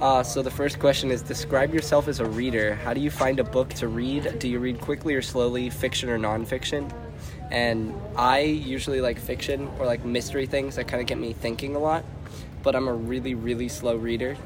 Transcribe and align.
Uh, 0.00 0.22
so 0.22 0.40
the 0.40 0.50
first 0.50 0.78
question 0.78 1.10
is 1.10 1.20
describe 1.20 1.74
yourself 1.74 2.08
as 2.08 2.20
a 2.20 2.24
reader. 2.24 2.74
How 2.74 2.94
do 2.94 3.00
you 3.02 3.10
find 3.10 3.38
a 3.38 3.44
book 3.44 3.68
to 3.74 3.88
read? 3.88 4.38
Do 4.38 4.48
you 4.48 4.58
read 4.58 4.80
quickly 4.80 5.14
or 5.14 5.20
slowly, 5.20 5.68
fiction 5.68 6.08
or 6.08 6.18
nonfiction? 6.18 6.90
And 7.50 7.94
I 8.16 8.40
usually 8.40 9.02
like 9.02 9.18
fiction 9.18 9.68
or 9.78 9.84
like 9.84 10.02
mystery 10.02 10.46
things 10.46 10.76
that 10.76 10.88
kind 10.88 11.02
of 11.02 11.06
get 11.06 11.18
me 11.18 11.34
thinking 11.34 11.76
a 11.76 11.78
lot. 11.78 12.06
But 12.62 12.74
I'm 12.74 12.88
a 12.88 12.94
really, 12.94 13.34
really 13.34 13.68
slow 13.68 13.96
reader. 13.96 14.38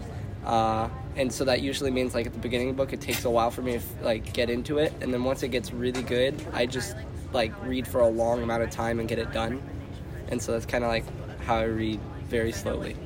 Uh, 0.45 0.89
and 1.15 1.33
so 1.33 1.45
that 1.45 1.61
usually 1.61 1.93
means 1.93 2.15
like 2.15 2.27
at 2.27 2.33
the 2.33 2.41
beginning 2.41 2.71
of 2.71 2.77
the 2.77 2.83
book, 2.83 2.93
it 2.93 3.01
takes 3.01 3.25
a 3.25 3.31
while 3.31 3.53
for 3.53 3.63
me 3.63 3.75
to 3.75 3.83
like 4.03 4.33
get 4.33 4.51
into 4.51 4.79
it. 4.79 4.93
And 5.01 5.15
then 5.15 5.23
once 5.23 5.45
it 5.45 5.49
gets 5.49 5.73
really 5.73 6.03
good, 6.03 6.35
I 6.53 6.67
just 6.67 6.97
like 7.33 7.53
read 7.65 7.87
for 7.87 8.01
a 8.01 8.09
long 8.09 8.43
amount 8.43 8.65
of 8.65 8.71
time 8.71 8.99
and 8.99 9.09
get 9.09 9.21
it 9.21 9.33
done. 9.33 9.63
And 10.29 10.43
so 10.43 10.51
that's 10.51 10.67
kind 10.67 10.83
of 10.83 10.91
like 10.91 11.05
how 11.43 11.57
I 11.57 11.65
read 11.65 12.01
very 12.29 12.51
slowly. 12.51 12.97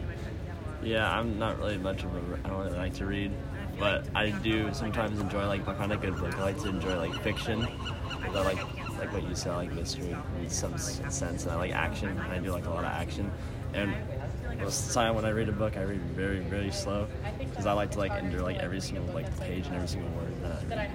Yeah, 0.83 1.11
I'm 1.11 1.39
not 1.39 1.59
really 1.59 1.79
much 1.79 2.05
of 2.05 2.15
a. 2.15 2.39
I 2.45 2.49
don't 2.49 2.65
really 2.65 2.79
like 2.79 2.95
to 2.95 3.07
read, 3.07 3.33
but 3.79 4.07
I 4.15 4.31
do 4.31 4.73
sometimes 4.73 5.19
enjoy 5.21 5.47
like 5.47 5.67
I 5.67 5.75
find 5.75 5.93
a 5.93 5.97
good 5.97 6.17
book. 6.17 6.39
I 6.39 6.43
like 6.43 6.59
to 6.63 6.69
enjoy 6.69 6.97
like 6.97 7.21
fiction, 7.23 7.67
but 8.33 8.45
like 8.45 8.59
like 8.99 9.13
what 9.13 9.29
you 9.29 9.35
said, 9.35 9.55
like 9.57 9.73
mystery 9.73 10.17
in 10.41 10.49
some 10.49 10.79
sense, 10.79 11.45
and 11.45 11.53
I 11.53 11.57
like 11.57 11.73
action. 11.73 12.09
And 12.11 12.21
I 12.33 12.39
do 12.39 12.53
like 12.53 12.67
a 12.67 12.71
lot 12.71 12.85
of 12.85 12.91
action, 12.93 13.31
and 13.75 13.93
most 14.61 14.83
of 14.83 14.89
the 14.89 14.95
time 14.95 15.15
when 15.15 15.25
I 15.25 15.31
read 15.31 15.49
a 15.49 15.53
book, 15.53 15.77
I 15.77 15.83
read 15.83 16.01
very 16.15 16.41
very 16.41 16.71
slow 16.71 17.09
because 17.39 17.67
I 17.67 17.73
like 17.73 17.91
to 17.93 17.99
like 17.99 18.13
endure 18.13 18.43
like 18.43 18.59
every 18.59 18.81
single 18.81 19.13
like 19.15 19.27
page 19.41 19.67
and 19.67 19.75
every 19.75 19.89
single 19.89 20.11
word 20.11 20.33
that 20.43 20.79
I 20.79 20.87
read. 20.87 20.91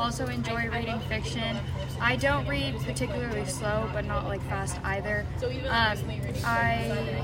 I 0.00 0.04
also 0.04 0.26
enjoy 0.28 0.70
reading 0.70 0.98
fiction. 1.00 1.58
I 2.00 2.16
don't 2.16 2.48
read 2.48 2.74
particularly 2.78 3.44
slow, 3.44 3.88
but 3.92 4.06
not 4.06 4.24
like 4.24 4.40
fast 4.48 4.80
either. 4.82 5.26
Um, 5.68 5.98
I 6.42 7.22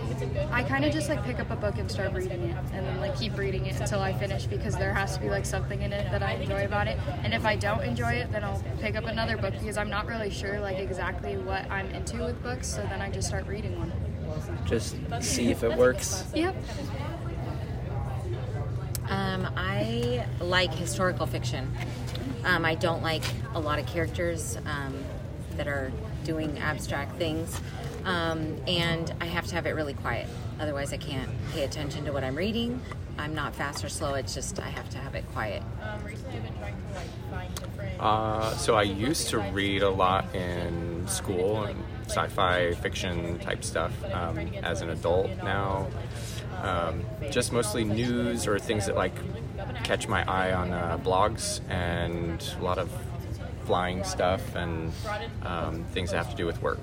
I 0.52 0.62
kind 0.62 0.84
of 0.84 0.92
just 0.92 1.08
like 1.08 1.24
pick 1.24 1.40
up 1.40 1.50
a 1.50 1.56
book 1.56 1.78
and 1.78 1.90
start 1.90 2.12
reading 2.12 2.42
it, 2.42 2.56
and 2.74 2.86
then 2.86 3.00
like 3.00 3.18
keep 3.18 3.38
reading 3.38 3.64
it 3.64 3.80
until 3.80 4.00
I 4.00 4.12
finish 4.12 4.44
because 4.44 4.76
there 4.76 4.92
has 4.92 5.14
to 5.16 5.22
be 5.22 5.30
like 5.30 5.46
something 5.46 5.80
in 5.80 5.90
it 5.94 6.10
that 6.10 6.22
I 6.22 6.34
enjoy 6.34 6.66
about 6.66 6.86
it. 6.86 6.98
And 7.24 7.32
if 7.32 7.46
I 7.46 7.56
don't 7.56 7.80
enjoy 7.80 8.12
it, 8.12 8.30
then 8.30 8.44
I'll 8.44 8.62
pick 8.78 8.94
up 8.94 9.06
another 9.06 9.38
book 9.38 9.54
because 9.58 9.78
I'm 9.78 9.88
not 9.88 10.06
really 10.06 10.30
sure 10.30 10.60
like 10.60 10.76
exactly 10.76 11.38
what 11.38 11.68
I'm 11.70 11.88
into 11.92 12.18
with 12.18 12.42
books. 12.42 12.68
So 12.68 12.82
then 12.82 13.00
I 13.00 13.10
just 13.10 13.26
start 13.26 13.46
reading 13.46 13.78
one. 13.78 13.90
Just 14.66 14.96
see 15.22 15.50
if 15.50 15.62
it 15.62 15.78
works. 15.78 16.26
Yep. 16.34 16.54
Um, 19.08 19.48
I 19.56 20.26
like 20.40 20.74
historical 20.74 21.26
fiction. 21.26 21.72
Um, 22.46 22.64
I 22.64 22.76
don't 22.76 23.02
like 23.02 23.24
a 23.54 23.60
lot 23.60 23.78
of 23.78 23.86
characters 23.86 24.56
um, 24.66 25.04
that 25.56 25.66
are 25.66 25.92
doing 26.24 26.58
abstract 26.58 27.16
things. 27.16 27.60
Um, 28.04 28.56
and 28.68 29.12
I 29.20 29.26
have 29.26 29.46
to 29.48 29.54
have 29.56 29.66
it 29.66 29.72
really 29.72 29.94
quiet. 29.94 30.28
Otherwise, 30.60 30.92
I 30.92 30.96
can't 30.96 31.28
pay 31.52 31.64
attention 31.64 32.04
to 32.04 32.12
what 32.12 32.22
I'm 32.22 32.36
reading. 32.36 32.80
I'm 33.18 33.34
not 33.34 33.54
fast 33.54 33.84
or 33.84 33.88
slow, 33.88 34.14
it's 34.14 34.34
just 34.34 34.60
I 34.60 34.68
have 34.68 34.88
to 34.90 34.98
have 34.98 35.14
it 35.14 35.24
quiet. 35.32 35.62
Uh, 37.98 38.54
so 38.56 38.76
I 38.76 38.82
used 38.82 39.30
to 39.30 39.38
read 39.38 39.82
a 39.82 39.88
lot 39.90 40.34
in 40.34 41.08
school 41.08 41.64
and 41.64 41.82
sci-fi 42.06 42.74
fiction 42.74 43.38
type 43.38 43.64
stuff. 43.64 43.92
Um, 44.12 44.38
as 44.62 44.82
an 44.82 44.90
adult 44.90 45.30
now, 45.42 45.88
um, 46.62 47.04
just 47.30 47.52
mostly 47.52 47.84
news 47.84 48.46
or 48.46 48.58
things 48.58 48.86
that 48.86 48.96
like 48.96 49.14
catch 49.84 50.08
my 50.08 50.28
eye 50.28 50.52
on 50.52 50.72
uh, 50.72 50.98
blogs 50.98 51.60
and 51.68 52.42
a 52.58 52.62
lot 52.62 52.78
of 52.78 52.90
flying 53.64 54.04
stuff 54.04 54.54
and 54.54 54.92
um, 55.42 55.84
things 55.92 56.10
that 56.10 56.18
have 56.18 56.30
to 56.30 56.36
do 56.36 56.46
with 56.46 56.60
work. 56.62 56.80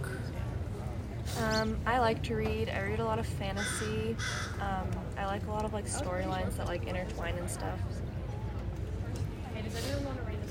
Um, 1.39 1.77
I 1.85 1.99
like 1.99 2.21
to 2.23 2.35
read. 2.35 2.69
I 2.69 2.81
read 2.81 2.99
a 2.99 3.05
lot 3.05 3.17
of 3.17 3.25
fantasy. 3.25 4.15
Um, 4.59 4.87
I 5.17 5.25
like 5.25 5.45
a 5.47 5.51
lot 5.51 5.65
of 5.65 5.73
like 5.73 5.85
storylines 5.85 6.57
that 6.57 6.67
like 6.67 6.85
intertwine 6.85 7.35
and 7.37 7.49
stuff. 7.49 7.79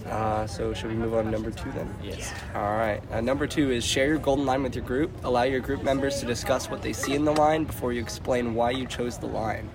Uh, 0.07 0.47
so 0.47 0.75
should 0.75 0.91
we 0.91 0.97
move 0.97 1.15
on 1.15 1.25
to 1.25 1.31
number 1.31 1.51
two 1.51 1.71
then? 1.73 1.95
Yes. 2.03 2.33
All 2.55 2.77
right. 2.77 3.01
Uh, 3.13 3.21
number 3.21 3.47
two 3.47 3.71
is 3.71 3.85
share 3.85 4.09
your 4.09 4.19
golden 4.19 4.45
line 4.45 4.63
with 4.63 4.75
your 4.75 4.85
group. 4.85 5.13
Allow 5.25 5.45
your 5.45 5.61
group 5.61 5.83
members 5.83 6.19
to 6.21 6.27
discuss 6.27 6.69
what 6.69 6.83
they 6.83 6.93
see 6.93 7.15
in 7.15 7.25
the 7.25 7.33
line 7.33 7.65
before 7.65 7.93
you 7.93 8.01
explain 8.01 8.55
why 8.55 8.71
you 8.71 8.87
chose 8.87 9.19
the 9.19 9.27
line. 9.27 9.69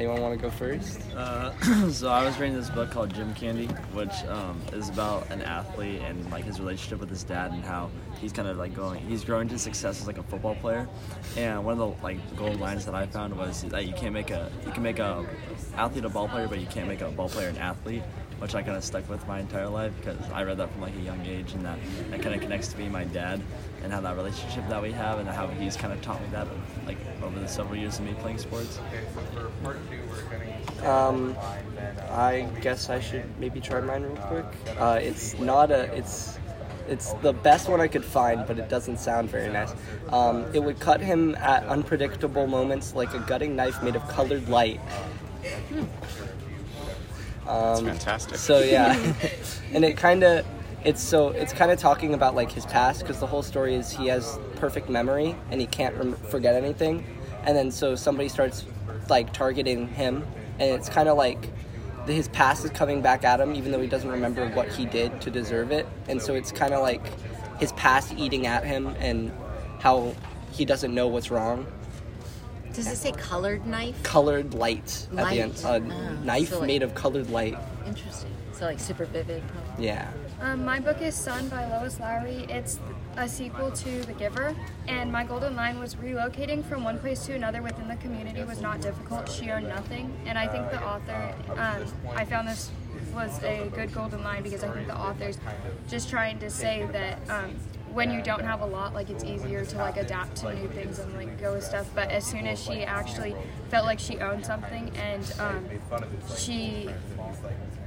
Anyone 0.00 0.22
want 0.22 0.34
to 0.34 0.42
go 0.42 0.48
first? 0.48 0.98
Uh, 1.14 1.52
so 1.90 2.08
I 2.08 2.24
was 2.24 2.38
reading 2.38 2.56
this 2.56 2.70
book 2.70 2.90
called 2.90 3.12
Gym 3.12 3.34
Candy, 3.34 3.66
which 3.92 4.24
um, 4.28 4.58
is 4.72 4.88
about 4.88 5.30
an 5.30 5.42
athlete 5.42 6.00
and 6.00 6.30
like 6.30 6.42
his 6.44 6.58
relationship 6.58 7.00
with 7.00 7.10
his 7.10 7.22
dad 7.22 7.52
and 7.52 7.62
how 7.62 7.90
he's 8.18 8.32
kind 8.32 8.48
of 8.48 8.56
like 8.56 8.74
going, 8.74 9.06
he's 9.06 9.24
growing 9.24 9.46
to 9.50 9.58
success 9.58 10.00
as 10.00 10.06
like 10.06 10.16
a 10.16 10.22
football 10.22 10.54
player. 10.54 10.88
And 11.36 11.66
one 11.66 11.78
of 11.78 11.78
the 11.78 12.02
like 12.02 12.16
golden 12.34 12.58
lines 12.58 12.86
that 12.86 12.94
I 12.94 13.08
found 13.08 13.36
was 13.36 13.60
that 13.64 13.86
you 13.86 13.92
can't 13.92 14.14
make 14.14 14.30
a, 14.30 14.50
you 14.64 14.72
can 14.72 14.82
make 14.82 15.00
a 15.00 15.26
athlete 15.74 16.06
a 16.06 16.08
ball 16.08 16.28
player, 16.28 16.48
but 16.48 16.60
you 16.60 16.66
can't 16.66 16.88
make 16.88 17.02
a 17.02 17.10
ball 17.10 17.28
player 17.28 17.50
an 17.50 17.58
athlete. 17.58 18.02
Which 18.40 18.54
I 18.54 18.62
kind 18.62 18.78
of 18.78 18.82
stuck 18.82 19.06
with 19.10 19.28
my 19.28 19.38
entire 19.38 19.68
life 19.68 19.92
because 19.98 20.16
I 20.30 20.44
read 20.44 20.56
that 20.56 20.72
from 20.72 20.80
like 20.80 20.96
a 20.96 21.00
young 21.00 21.20
age, 21.26 21.52
and 21.52 21.62
that 21.66 21.78
that 22.10 22.22
kind 22.22 22.34
of 22.34 22.40
connects 22.40 22.68
to 22.68 22.78
me 22.78 22.84
and 22.84 22.92
my 22.94 23.04
dad, 23.04 23.42
and 23.82 23.92
how 23.92 24.00
that 24.00 24.16
relationship 24.16 24.66
that 24.70 24.80
we 24.80 24.92
have, 24.92 25.18
and 25.18 25.28
how 25.28 25.46
he's 25.48 25.76
kind 25.76 25.92
of 25.92 26.00
taught 26.00 26.22
me 26.22 26.28
that 26.30 26.48
like 26.86 26.96
over 27.22 27.38
the 27.38 27.46
several 27.46 27.76
years 27.76 27.98
of 27.98 28.06
me 28.06 28.14
playing 28.14 28.38
sports. 28.38 28.80
Um, 30.84 31.36
I 32.10 32.48
guess 32.60 32.90
I 32.90 33.00
should 33.00 33.24
maybe 33.38 33.60
try 33.60 33.80
mine 33.80 34.02
real 34.02 34.16
quick. 34.16 34.46
Uh, 34.78 34.98
it's 35.00 35.38
not 35.38 35.70
a. 35.70 35.92
It's 35.96 36.38
it's 36.88 37.12
the 37.22 37.32
best 37.32 37.68
one 37.68 37.80
I 37.80 37.86
could 37.86 38.04
find, 38.04 38.44
but 38.46 38.58
it 38.58 38.68
doesn't 38.68 38.98
sound 38.98 39.30
very 39.30 39.52
nice. 39.52 39.72
Um, 40.08 40.44
it 40.52 40.58
would 40.60 40.80
cut 40.80 41.00
him 41.00 41.36
at 41.36 41.64
unpredictable 41.66 42.46
moments 42.48 42.94
like 42.94 43.14
a 43.14 43.20
gutting 43.20 43.54
knife 43.54 43.80
made 43.82 43.94
of 43.94 44.06
colored 44.08 44.48
light. 44.48 44.80
That's 47.46 47.80
Um, 47.80 47.86
fantastic. 47.86 48.36
So 48.36 48.58
yeah, 48.60 48.94
and 49.72 49.84
it 49.84 49.96
kind 49.96 50.24
of 50.24 50.44
it's 50.84 51.00
so 51.02 51.28
it's 51.28 51.52
kind 51.52 51.70
of 51.70 51.78
talking 51.78 52.14
about 52.14 52.34
like 52.34 52.50
his 52.50 52.66
past 52.66 53.00
because 53.00 53.20
the 53.20 53.26
whole 53.26 53.42
story 53.42 53.74
is 53.74 53.90
he 53.92 54.06
has 54.08 54.38
perfect 54.56 54.88
memory 54.88 55.36
and 55.50 55.60
he 55.60 55.66
can't 55.66 55.94
rem- 55.96 56.16
forget 56.16 56.54
anything, 56.54 57.04
and 57.44 57.56
then 57.56 57.70
so 57.70 57.94
somebody 57.94 58.28
starts 58.28 58.64
like 59.08 59.32
targeting 59.32 59.88
him, 59.88 60.24
and 60.60 60.70
it's 60.70 60.88
kind 60.88 61.08
of 61.08 61.16
like 61.16 61.48
his 62.06 62.28
past 62.28 62.64
is 62.64 62.70
coming 62.70 63.02
back 63.02 63.24
at 63.24 63.40
him 63.40 63.54
even 63.54 63.72
though 63.72 63.80
he 63.80 63.86
doesn't 63.88 64.10
remember 64.10 64.48
what 64.50 64.68
he 64.68 64.84
did 64.86 65.20
to 65.22 65.30
deserve 65.30 65.72
it, 65.72 65.86
and 66.08 66.20
so 66.22 66.34
it's 66.34 66.52
kind 66.52 66.72
of 66.74 66.82
like 66.82 67.02
his 67.58 67.72
past 67.72 68.14
eating 68.16 68.46
at 68.46 68.64
him 68.64 68.86
and 69.00 69.32
how 69.80 70.14
he 70.52 70.64
doesn't 70.64 70.94
know 70.94 71.08
what's 71.08 71.30
wrong. 71.30 71.66
Does 72.72 72.86
it 72.86 72.96
say 72.96 73.12
colored 73.12 73.66
knife? 73.66 74.00
Colored 74.02 74.54
light 74.54 75.06
at 75.16 75.28
the 75.30 75.40
end, 75.40 75.60
a 75.64 75.74
Oh, 75.74 75.78
knife 76.24 76.50
so 76.50 76.58
like- 76.60 76.66
made 76.68 76.82
of 76.82 76.94
colored 76.94 77.28
light. 77.30 77.58
Interesting. 77.86 78.30
So, 78.52 78.66
like 78.66 78.78
super 78.78 79.06
vivid, 79.06 79.42
probably. 79.48 79.86
Yeah. 79.86 80.10
Um, 80.40 80.64
my 80.64 80.80
book 80.80 81.02
is 81.02 81.14
Son 81.14 81.48
by 81.50 81.66
Lois 81.66 82.00
Lowry. 82.00 82.46
It's 82.48 82.80
a 83.18 83.28
sequel 83.28 83.70
to 83.72 84.02
The 84.04 84.14
Giver, 84.14 84.56
and 84.88 85.12
my 85.12 85.22
golden 85.22 85.54
line 85.54 85.78
was 85.78 85.96
relocating 85.96 86.64
from 86.64 86.82
one 86.82 86.98
place 86.98 87.26
to 87.26 87.34
another 87.34 87.60
within 87.60 87.88
the 87.88 87.96
community 87.96 88.42
was 88.44 88.58
not 88.58 88.80
difficult. 88.80 89.28
She 89.30 89.50
owned 89.50 89.68
nothing, 89.68 90.16
and 90.24 90.38
I 90.38 90.48
think 90.48 90.70
the 90.70 90.82
author, 90.82 91.34
um, 91.58 91.84
I 92.16 92.24
found 92.24 92.48
this 92.48 92.70
was 93.14 93.42
a 93.42 93.70
good 93.74 93.92
golden 93.92 94.24
line 94.24 94.42
because 94.42 94.64
I 94.64 94.68
think 94.68 94.86
the 94.86 94.96
author's 94.96 95.36
just 95.88 96.08
trying 96.08 96.38
to 96.38 96.48
say 96.48 96.88
that 96.92 97.18
um, 97.28 97.54
when 97.92 98.10
you 98.10 98.22
don't 98.22 98.44
have 98.44 98.62
a 98.62 98.66
lot, 98.66 98.94
like 98.94 99.10
it's 99.10 99.24
easier 99.24 99.64
to 99.64 99.76
like 99.76 99.98
adapt 99.98 100.36
to 100.36 100.54
new 100.54 100.68
things 100.68 101.00
and 101.00 101.12
like 101.14 101.38
go 101.38 101.52
with 101.52 101.64
stuff. 101.64 101.90
But 101.94 102.10
as 102.10 102.24
soon 102.24 102.46
as 102.46 102.62
she 102.62 102.84
actually 102.84 103.34
felt 103.68 103.84
like 103.84 103.98
she 103.98 104.18
owned 104.20 104.46
something 104.46 104.90
and 104.96 105.34
um, 105.38 105.68
she 106.36 106.88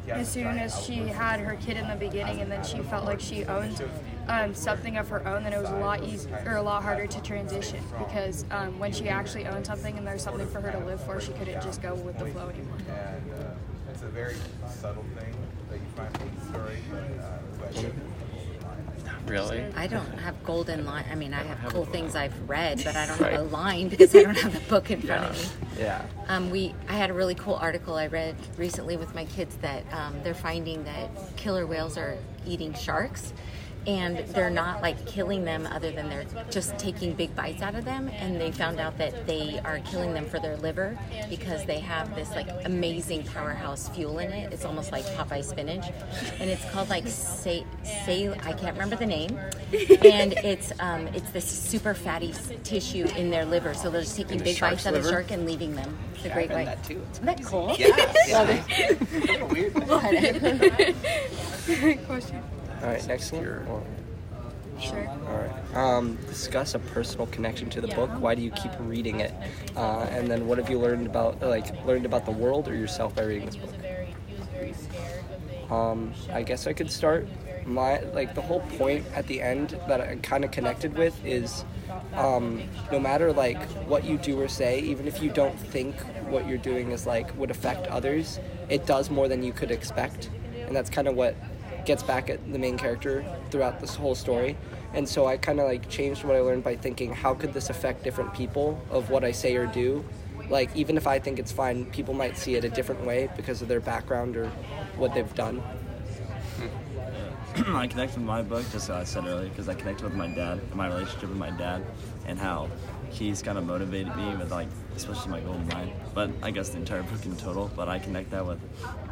as 0.10 0.32
soon 0.32 0.58
as 0.58 0.84
she 0.84 0.96
had 1.08 1.40
her 1.40 1.56
kid 1.56 1.78
in 1.78 1.88
the 1.88 1.96
beginning 1.96 2.42
and 2.42 2.52
then 2.52 2.64
she 2.64 2.80
felt 2.80 3.06
like 3.06 3.20
she 3.20 3.46
owned 3.46 3.82
um, 4.28 4.54
something 4.54 4.98
of 4.98 5.10
her 5.10 5.26
own 5.28 5.44
then 5.44 5.54
it 5.54 5.60
was 5.60 5.70
a 5.70 5.78
lot 5.78 6.04
easier 6.04 6.42
or 6.46 6.56
a 6.56 6.62
lot 6.62 6.84
harder 6.84 7.08
to 7.08 7.22
transition 7.22 7.84
because 7.98 8.46
um, 8.52 8.78
when 8.80 8.92
she 8.92 9.10
actually 9.10 9.46
owned 9.46 9.66
something 9.66 9.98
and 9.98 10.06
there's 10.06 10.24
something 10.24 10.48
for 10.48 10.62
her 10.62 10.72
to 10.72 10.80
live 10.80 11.02
for 11.04 11.20
she 11.20 11.32
couldn't 11.34 11.62
just 11.62 11.82
go 11.82 11.94
with 11.96 12.18
the 12.18 12.26
flow 12.28 12.50
anymore. 12.50 12.78
And 12.88 13.32
uh, 13.34 13.92
it's 13.92 14.02
a 14.02 14.08
very 14.08 14.36
subtle 14.70 15.06
thing 15.18 15.36
that 15.70 15.78
you 15.78 15.86
find 15.96 16.16
in 16.22 16.40
the 16.40 16.46
story, 16.46 16.78
but, 16.90 17.24
uh, 17.24 17.38
but 17.60 17.76
Really? 19.28 19.66
I 19.76 19.88
don't 19.88 20.18
have 20.20 20.44
golden 20.44 20.86
line. 20.86 21.06
I 21.12 21.16
mean, 21.16 21.34
I 21.34 21.44
have 21.44 21.72
cool 21.72 21.86
things 21.86 22.16
I've 22.16 22.34
read, 22.50 22.82
but 22.84 22.96
I 22.96 23.06
don't 23.06 23.18
have 23.20 23.40
a 23.40 23.44
line 23.44 23.90
because 23.90 24.14
I 24.16 24.24
don't 24.24 24.38
have 24.38 24.54
the 24.54 24.70
book 24.70 24.92
in 24.92 25.02
front 25.02 25.26
of 25.26 25.62
me. 25.72 25.84
Yeah. 25.84 26.06
Um, 26.28 26.50
we 26.50 26.74
I 26.90 26.94
had 26.94 27.10
a 27.10 27.14
really 27.14 27.36
cool 27.36 27.56
article 27.56 27.96
I 27.96 28.08
read 28.08 28.36
recently 28.58 28.98
with 28.98 29.16
my 29.16 29.26
kids 29.26 29.56
that 29.58 29.84
um, 29.94 30.16
they're 30.24 30.34
finding 30.34 30.84
that 30.84 31.10
killer 31.38 31.66
whales 31.66 31.98
are 31.98 32.18
eating 32.46 32.74
sharks, 32.74 33.34
and 33.86 34.18
they're 34.30 34.50
not 34.50 34.82
like 34.82 35.06
killing 35.06 35.44
them 35.44 35.68
other 35.72 35.92
than 35.92 36.10
they're 36.10 36.26
just 36.50 36.78
taking 36.78 37.14
big 37.14 37.36
bites 37.36 37.62
out 37.62 37.76
of 37.76 37.84
them 37.86 38.08
and 38.10 38.40
they 38.40 38.52
found 38.52 38.80
out 38.80 38.98
that 38.98 39.28
they 39.28 39.60
are 39.66 39.80
killing 39.80 40.14
them 40.14 40.26
for 40.26 40.40
their 40.40 40.56
liver 40.58 40.98
because 41.30 41.66
they 41.66 41.80
have 41.80 42.14
this 42.16 42.30
like 42.32 42.48
amazing 42.66 43.24
powerhouse 43.26 43.90
fuel 43.90 44.20
in 44.20 44.32
it 44.32 44.52
it's 44.54 44.66
almost 44.66 44.92
like 44.92 45.04
popeye 45.18 45.44
spinach 45.44 45.86
and 46.40 46.50
it's 46.50 46.64
called 46.72 46.90
like 46.90 47.08
say 47.08 47.66
say 47.84 48.30
i 48.44 48.54
can't 48.54 48.74
remember 48.74 48.96
the 48.96 49.06
name 49.06 49.38
and 50.04 50.34
it's 50.44 50.72
um, 50.80 51.08
it's 51.10 51.30
this 51.32 51.46
super 51.46 51.94
fatty 51.94 52.34
tissue 52.64 53.06
in 53.18 53.30
their 53.30 53.46
liver 53.46 53.74
so 53.74 53.90
they're 53.90 54.02
just 54.02 54.16
taking 54.16 54.40
big 54.40 54.60
bites 54.60 54.86
out 54.86 54.94
of 54.94 55.04
liver? 55.04 55.16
shark 55.18 55.32
and 55.32 55.46
leaving 55.46 55.76
them 55.76 55.98
the 56.22 56.30
Yeah, 56.30 56.34
great 56.36 56.52
I've 56.52 56.58
white 56.58 56.66
done 56.66 56.76
that 56.76 56.84
too. 56.86 57.02
isn't 57.12 57.26
that 57.26 57.44
cool 57.44 57.76
Yeah. 57.78 59.48
Weird. 59.52 59.74
Question. 62.06 62.44
All 62.84 62.90
right, 62.90 63.08
next 63.08 63.32
one. 63.32 63.46
Or- 63.46 63.84
Sure. 64.80 65.08
All 65.08 65.38
right. 65.38 65.76
Um, 65.76 66.16
discuss 66.28 66.74
a 66.76 66.80
personal 66.80 67.28
connection 67.28 67.70
to 67.70 67.80
the 67.80 67.88
book. 67.90 68.10
Why 68.20 68.36
do 68.36 68.42
you 68.42 68.52
keep 68.52 68.72
reading 68.80 69.20
it? 69.22 69.32
Uh, 69.78 70.08
and 70.12 70.30
then, 70.30 70.48
what 70.48 70.58
have 70.58 70.70
you 70.70 70.80
learned 70.80 71.06
about, 71.06 71.42
like, 71.42 71.86
learned 71.86 72.06
about 72.06 72.26
the 72.26 72.32
world 72.32 72.68
or 72.68 72.76
yourself 72.76 73.16
by 73.16 73.22
reading 73.24 73.46
this 73.46 73.56
book? 73.56 73.70
Um, 75.72 76.14
I 76.32 76.44
guess 76.44 76.68
I 76.68 76.74
could 76.74 76.92
start. 76.92 77.28
My 77.66 78.00
like 78.14 78.36
the 78.36 78.42
whole 78.42 78.60
point 78.78 79.06
at 79.16 79.26
the 79.28 79.42
end 79.42 79.80
that 79.88 80.02
I 80.02 80.18
kind 80.18 80.44
of 80.44 80.52
connected 80.52 80.98
with 80.98 81.24
is, 81.26 81.64
um, 82.16 82.62
no 82.92 83.00
matter 83.00 83.32
like 83.32 83.62
what 83.88 84.04
you 84.04 84.18
do 84.18 84.42
or 84.42 84.50
say, 84.50 84.80
even 84.80 85.08
if 85.08 85.22
you 85.24 85.30
don't 85.30 85.58
think 85.58 85.96
what 86.28 86.46
you're 86.48 86.58
doing 86.58 86.92
is 86.92 87.08
like 87.08 87.36
would 87.38 87.52
affect 87.52 87.88
others, 87.88 88.40
it 88.70 88.86
does 88.86 89.10
more 89.10 89.30
than 89.30 89.44
you 89.44 89.54
could 89.54 89.72
expect, 89.72 90.30
and 90.68 90.76
that's 90.76 90.90
kind 90.90 91.08
of 91.08 91.16
what 91.16 91.36
gets 91.86 92.04
back 92.04 92.30
at 92.30 92.52
the 92.52 92.60
main 92.60 92.78
character 92.78 93.26
throughout 93.52 93.80
this 93.80 93.96
whole 93.96 94.16
story. 94.16 94.58
And 94.94 95.08
so 95.08 95.26
I 95.26 95.38
kind 95.38 95.60
of 95.60 95.68
like 95.68 95.90
changed 95.90 96.24
what 96.24 96.36
I 96.36 96.40
learned 96.40 96.64
by 96.64 96.76
thinking, 96.76 97.14
how 97.14 97.34
could 97.34 97.54
this 97.54 97.70
affect 97.70 98.04
different 98.04 98.34
people 98.34 98.82
of 98.92 99.10
what 99.10 99.24
I 99.24 99.32
say 99.32 99.56
or 99.56 99.66
do? 99.66 100.06
Like 100.50 100.76
even 100.76 100.98
if 100.98 101.08
I 101.08 101.20
think 101.20 101.40
it's 101.40 101.52
fine, 101.52 101.86
people 101.86 102.14
might 102.14 102.38
see 102.38 102.56
it 102.56 102.64
a 102.64 102.70
different 102.70 103.06
way 103.06 103.30
because 103.36 103.62
of 103.62 103.68
their 103.68 103.80
background 103.80 104.36
or 104.38 104.50
what 104.98 105.14
they've 105.14 105.36
done. 105.36 105.64
I 107.68 107.86
connect 107.86 108.16
with 108.16 108.24
my 108.24 108.42
book, 108.42 108.64
just 108.72 108.90
as 108.90 108.90
I 108.90 109.04
said 109.04 109.26
earlier, 109.26 109.48
because 109.48 109.70
I 109.70 109.76
connect 109.76 110.02
with 110.02 110.16
my 110.16 110.28
dad 110.28 110.60
and 110.60 110.76
my 110.76 110.88
relationship 110.88 111.30
with 111.30 111.38
my 111.38 111.52
dad, 111.52 111.86
and 112.26 112.40
how 112.40 112.68
he's 113.12 113.44
kind 113.44 113.60
of 113.60 113.66
motivated 113.66 114.16
me 114.16 114.36
with 114.36 114.50
like, 114.50 114.68
especially 114.96 115.30
my 115.30 115.40
golden 115.42 115.70
line. 115.70 115.94
But 116.16 116.32
I 116.42 116.50
guess 116.50 116.70
the 116.70 116.78
entire 116.78 117.04
book 117.04 117.24
in 117.26 117.36
total. 117.36 117.70
But 117.76 117.90
I 117.90 118.00
connect 118.00 118.32
that 118.32 118.44
with 118.44 118.60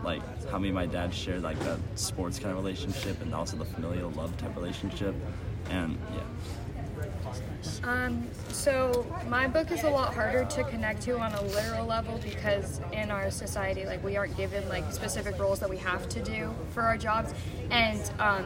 like 0.03 0.23
how 0.49 0.57
me 0.57 0.69
and 0.69 0.75
my 0.75 0.87
dad 0.87 1.13
share 1.13 1.39
like 1.39 1.59
that 1.59 1.77
sports 1.93 2.39
kind 2.39 2.49
of 2.51 2.57
relationship, 2.57 3.21
and 3.21 3.35
also 3.35 3.57
the 3.57 3.65
familial 3.65 4.09
love 4.11 4.35
type 4.37 4.55
relationship, 4.55 5.13
and 5.69 5.99
yeah. 6.15 6.23
Um, 7.83 8.27
so 8.49 9.05
my 9.27 9.47
book 9.47 9.71
is 9.71 9.83
a 9.83 9.89
lot 9.89 10.13
harder 10.13 10.45
to 10.45 10.63
connect 10.65 11.01
to 11.03 11.17
on 11.19 11.33
a 11.33 11.41
literal 11.41 11.85
level 11.85 12.19
because 12.23 12.79
in 12.91 13.11
our 13.11 13.31
society, 13.31 13.85
like 13.85 14.03
we 14.03 14.17
aren't 14.17 14.37
given 14.37 14.67
like 14.69 14.91
specific 14.91 15.39
roles 15.39 15.59
that 15.59 15.69
we 15.69 15.77
have 15.77 16.07
to 16.09 16.21
do 16.21 16.53
for 16.71 16.83
our 16.83 16.97
jobs, 16.97 17.33
and 17.69 18.01
um, 18.19 18.45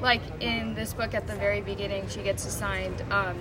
like 0.00 0.22
in 0.40 0.74
this 0.74 0.92
book 0.92 1.14
at 1.14 1.26
the 1.26 1.36
very 1.36 1.60
beginning, 1.60 2.08
she 2.08 2.22
gets 2.22 2.44
assigned 2.44 3.02
um, 3.10 3.38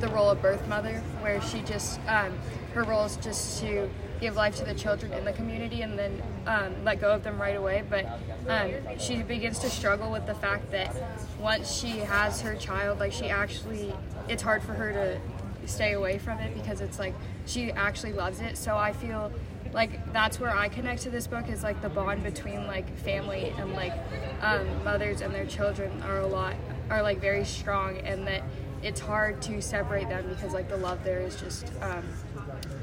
the 0.00 0.08
role 0.08 0.30
of 0.30 0.40
birth 0.40 0.66
mother, 0.68 1.02
where 1.20 1.40
she 1.40 1.60
just 1.62 2.00
um, 2.06 2.32
her 2.74 2.84
role 2.84 3.04
is 3.04 3.16
just 3.16 3.60
to 3.60 3.88
give 4.20 4.36
life 4.36 4.56
to 4.56 4.64
the 4.64 4.74
children 4.74 5.12
in 5.12 5.24
the 5.24 5.32
community 5.32 5.82
and 5.82 5.98
then 5.98 6.22
um, 6.46 6.84
let 6.84 7.00
go 7.00 7.12
of 7.12 7.22
them 7.24 7.40
right 7.40 7.56
away. 7.56 7.82
But 7.88 8.06
um, 8.48 8.72
she 8.98 9.22
begins 9.22 9.58
to 9.60 9.70
struggle 9.70 10.10
with 10.10 10.26
the 10.26 10.34
fact 10.34 10.70
that 10.70 10.94
once 11.38 11.72
she 11.72 11.98
has 11.98 12.40
her 12.40 12.54
child, 12.54 13.00
like 13.00 13.12
she 13.12 13.28
actually, 13.28 13.92
it's 14.28 14.42
hard 14.42 14.62
for 14.62 14.72
her 14.72 14.92
to 14.92 15.68
stay 15.68 15.92
away 15.92 16.18
from 16.18 16.38
it 16.38 16.54
because 16.54 16.80
it's 16.80 16.98
like 16.98 17.14
she 17.46 17.72
actually 17.72 18.12
loves 18.12 18.40
it. 18.40 18.56
So 18.56 18.76
I 18.76 18.92
feel 18.92 19.32
like 19.72 20.12
that's 20.12 20.38
where 20.38 20.54
I 20.54 20.68
connect 20.68 21.02
to 21.02 21.10
this 21.10 21.26
book 21.26 21.48
is 21.48 21.62
like 21.62 21.82
the 21.82 21.88
bond 21.88 22.22
between 22.22 22.66
like 22.66 22.96
family 22.98 23.52
and 23.58 23.72
like 23.72 23.92
um, 24.40 24.66
mothers 24.84 25.20
and 25.20 25.34
their 25.34 25.46
children 25.46 26.02
are 26.02 26.20
a 26.20 26.26
lot 26.26 26.54
are 26.90 27.02
like 27.02 27.18
very 27.18 27.44
strong 27.44 27.98
and 27.98 28.26
that 28.26 28.42
it's 28.84 29.00
hard 29.00 29.40
to 29.40 29.62
separate 29.62 30.08
them 30.10 30.28
because 30.28 30.52
like 30.52 30.68
the 30.68 30.76
love 30.76 31.02
there 31.02 31.20
is 31.20 31.40
just 31.40 31.72
um, 31.80 32.04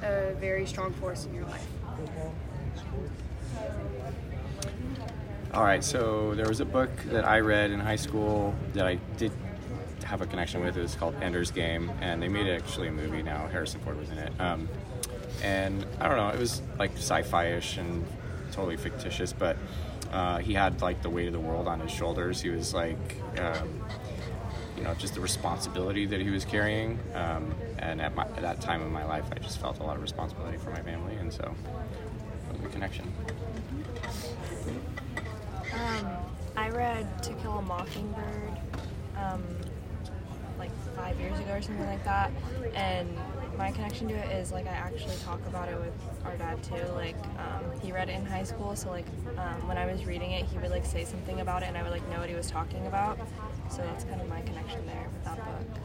a 0.01 0.33
very 0.33 0.65
strong 0.65 0.91
force 0.93 1.25
in 1.25 1.33
your 1.33 1.45
life. 1.45 1.67
All 5.53 5.63
right, 5.63 5.83
so 5.83 6.33
there 6.33 6.47
was 6.47 6.59
a 6.59 6.65
book 6.65 6.89
that 7.07 7.25
I 7.25 7.39
read 7.41 7.71
in 7.71 7.79
high 7.79 7.97
school 7.97 8.55
that 8.73 8.87
I 8.87 8.95
did 9.17 9.31
have 10.05 10.21
a 10.21 10.25
connection 10.25 10.61
with. 10.61 10.75
It 10.75 10.81
was 10.81 10.95
called 10.95 11.13
Ender's 11.21 11.51
Game, 11.51 11.91
and 12.01 12.21
they 12.21 12.29
made 12.29 12.47
it 12.47 12.61
actually 12.61 12.87
a 12.87 12.91
movie 12.91 13.21
now. 13.21 13.47
Harrison 13.47 13.79
Ford 13.81 13.99
was 13.99 14.09
in 14.09 14.17
it. 14.17 14.31
Um, 14.39 14.67
and 15.43 15.85
I 15.99 16.07
don't 16.07 16.17
know, 16.17 16.29
it 16.29 16.39
was 16.39 16.61
like 16.79 16.93
sci-fi 16.93 17.53
ish 17.53 17.77
and 17.77 18.05
totally 18.51 18.77
fictitious, 18.77 19.33
but 19.33 19.57
uh, 20.11 20.39
he 20.39 20.53
had 20.53 20.81
like 20.81 21.01
the 21.01 21.09
weight 21.09 21.27
of 21.27 21.33
the 21.33 21.39
world 21.39 21.67
on 21.67 21.79
his 21.79 21.91
shoulders. 21.91 22.41
He 22.41 22.49
was 22.49 22.73
like, 22.73 22.97
um, 23.37 23.83
you 24.81 24.87
know, 24.87 24.95
just 24.95 25.13
the 25.13 25.21
responsibility 25.21 26.07
that 26.07 26.21
he 26.21 26.31
was 26.31 26.43
carrying. 26.43 26.97
Um, 27.13 27.53
and 27.77 28.01
at, 28.01 28.15
my, 28.15 28.23
at 28.23 28.41
that 28.41 28.61
time 28.61 28.81
in 28.81 28.91
my 28.91 29.05
life, 29.05 29.25
I 29.31 29.37
just 29.37 29.61
felt 29.61 29.79
a 29.79 29.83
lot 29.83 29.95
of 29.95 30.01
responsibility 30.01 30.57
for 30.57 30.71
my 30.71 30.81
family, 30.81 31.13
and 31.17 31.31
so 31.31 31.53
it 32.49 32.57
was 32.57 32.65
a 32.65 32.73
connection. 32.73 33.13
Um, 35.71 36.07
I 36.57 36.69
read 36.69 37.21
To 37.23 37.33
Kill 37.33 37.59
a 37.59 37.61
Mockingbird 37.61 38.57
um, 39.15 39.43
like 40.57 40.71
five 40.95 41.19
years 41.19 41.39
ago 41.39 41.53
or 41.53 41.61
something 41.61 41.85
like 41.85 42.03
that, 42.03 42.31
and 42.73 43.07
my 43.59 43.71
connection 43.71 44.07
to 44.07 44.15
it 44.15 44.31
is 44.31 44.51
like 44.51 44.65
I 44.65 44.71
actually 44.71 45.15
talk 45.17 45.39
about 45.45 45.69
it 45.69 45.79
with 45.79 45.93
our 46.25 46.35
dad 46.37 46.63
too. 46.63 46.91
Like 46.95 47.15
um, 47.37 47.79
he 47.83 47.91
read 47.91 48.09
it 48.09 48.13
in 48.13 48.25
high 48.25 48.43
school, 48.43 48.75
so 48.75 48.89
like 48.89 49.05
um, 49.37 49.67
when 49.67 49.77
I 49.77 49.85
was 49.85 50.05
reading 50.05 50.31
it, 50.31 50.45
he 50.45 50.57
would 50.57 50.71
like 50.71 50.85
say 50.85 51.05
something 51.05 51.39
about 51.39 51.61
it, 51.61 51.67
and 51.67 51.77
I 51.77 51.83
would 51.83 51.91
like 51.91 52.07
know 52.09 52.19
what 52.19 52.29
he 52.29 52.35
was 52.35 52.49
talking 52.49 52.87
about. 52.87 53.19
So 53.71 53.77
that's 53.83 54.03
kind 54.03 54.19
of 54.19 54.27
my 54.27 54.41
connection 54.41 54.85
there 54.85 55.07
with 55.13 55.23
that 55.23 55.37
book. 55.37 55.77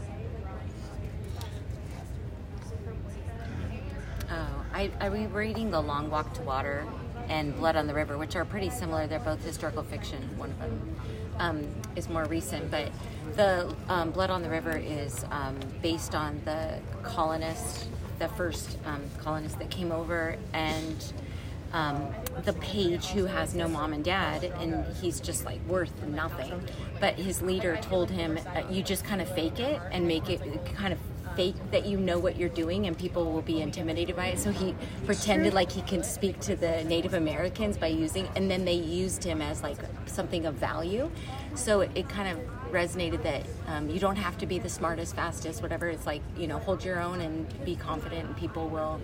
Oh, 4.28 4.64
I, 4.74 4.90
I 5.00 5.08
was 5.08 5.20
reading 5.30 5.70
The 5.70 5.80
Long 5.80 6.10
Walk 6.10 6.34
to 6.34 6.42
Water 6.42 6.84
and 7.28 7.56
Blood 7.56 7.76
on 7.76 7.86
the 7.86 7.94
River, 7.94 8.18
which 8.18 8.34
are 8.34 8.44
pretty 8.44 8.70
similar. 8.70 9.06
They're 9.06 9.20
both 9.20 9.44
historical 9.44 9.84
fiction. 9.84 10.20
One 10.36 10.50
of 10.50 10.58
them 10.58 10.96
um, 11.38 11.64
is 11.94 12.08
more 12.08 12.24
recent, 12.24 12.72
but 12.72 12.90
the 13.36 13.72
um, 13.88 14.10
Blood 14.10 14.30
on 14.30 14.42
the 14.42 14.50
River 14.50 14.76
is 14.76 15.24
um, 15.30 15.56
based 15.80 16.16
on 16.16 16.40
the 16.44 16.80
colonists, 17.04 17.86
the 18.18 18.26
first 18.30 18.78
um, 18.84 19.02
colonists 19.18 19.58
that 19.58 19.70
came 19.70 19.92
over, 19.92 20.36
and 20.52 21.12
um, 21.76 22.08
the 22.44 22.54
page 22.54 23.08
who 23.08 23.26
has 23.26 23.54
no 23.54 23.68
mom 23.68 23.92
and 23.92 24.02
dad, 24.02 24.44
and 24.60 24.86
he's 24.96 25.20
just 25.20 25.44
like 25.44 25.60
worth 25.68 25.92
nothing. 26.06 26.58
But 27.00 27.14
his 27.16 27.42
leader 27.42 27.76
told 27.82 28.10
him, 28.10 28.38
uh, 28.54 28.62
"You 28.70 28.82
just 28.82 29.04
kind 29.04 29.20
of 29.20 29.28
fake 29.28 29.60
it 29.60 29.80
and 29.92 30.06
make 30.08 30.28
it 30.30 30.40
kind 30.74 30.92
of." 30.92 30.98
fake 31.34 31.56
that 31.70 31.84
you 31.84 31.98
know 31.98 32.18
what 32.18 32.38
you're 32.38 32.48
doing 32.48 32.86
and 32.86 32.96
people 32.96 33.30
will 33.30 33.42
be 33.42 33.60
intimidated 33.60 34.16
by 34.16 34.28
it 34.28 34.38
so 34.38 34.50
he 34.50 34.74
pretended 35.04 35.52
like 35.52 35.70
he 35.70 35.82
can 35.82 36.02
speak 36.02 36.40
to 36.40 36.56
the 36.56 36.82
native 36.84 37.12
americans 37.12 37.76
by 37.76 37.88
using 37.88 38.26
and 38.36 38.50
then 38.50 38.64
they 38.64 38.72
used 38.72 39.22
him 39.22 39.42
as 39.42 39.62
like 39.62 39.76
something 40.06 40.46
of 40.46 40.54
value 40.54 41.10
so 41.54 41.82
it, 41.82 41.90
it 41.94 42.08
kind 42.08 42.26
of 42.26 42.42
resonated 42.72 43.22
that 43.22 43.42
um, 43.66 43.90
you 43.90 44.00
don't 44.00 44.16
have 44.16 44.38
to 44.38 44.46
be 44.46 44.58
the 44.58 44.68
smartest 44.68 45.14
fastest 45.14 45.60
whatever 45.60 45.90
it's 45.90 46.06
like 46.06 46.22
you 46.38 46.46
know 46.46 46.58
hold 46.58 46.82
your 46.82 47.00
own 47.00 47.20
and 47.20 47.64
be 47.66 47.76
confident 47.76 48.26
and 48.26 48.34
people 48.38 48.70
will 48.70 48.98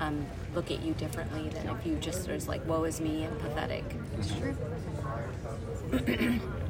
um, 0.00 0.26
look 0.54 0.70
at 0.70 0.82
you 0.82 0.94
differently 0.94 1.48
than 1.50 1.68
if 1.68 1.86
you 1.86 1.96
just 1.96 2.28
was 2.28 2.48
like 2.48 2.66
woe 2.66 2.84
is 2.84 3.00
me 3.00 3.24
and 3.24 3.38
pathetic 3.40 3.84
It's 4.18 4.32
true. 4.34 4.56